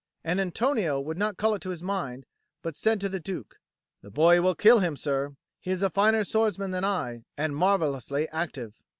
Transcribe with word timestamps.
And 0.23 0.41
Antonio 0.41 0.99
would 0.99 1.19
not 1.19 1.37
call 1.37 1.53
it 1.53 1.61
to 1.61 1.69
his 1.69 1.83
mind, 1.83 2.25
but 2.63 2.75
he 2.75 2.79
said 2.79 2.99
to 3.01 3.07
the 3.07 3.19
Duke: 3.19 3.57
"The 4.01 4.09
boy 4.09 4.41
will 4.41 4.55
kill 4.55 4.79
him, 4.79 4.97
sir. 4.97 5.35
He 5.59 5.69
is 5.69 5.83
a 5.83 5.91
finer 5.91 6.23
swordsman 6.23 6.71
than 6.71 6.83
I, 6.83 7.21
and 7.37 7.55
marvellously 7.55 8.27
active." 8.29 8.73